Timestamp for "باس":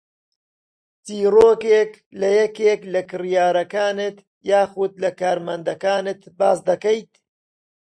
6.39-6.59